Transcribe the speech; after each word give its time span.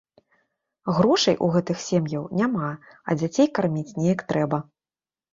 Грошай 0.99 1.35
у 1.47 1.49
гэтых 1.55 1.83
сем'яў 1.87 2.23
няма, 2.39 2.69
а 3.07 3.17
дзяцей 3.19 3.47
карміць 3.59 3.95
неяк 3.99 4.25
трэба. 4.33 4.57